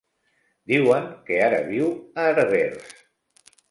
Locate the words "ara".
1.51-1.61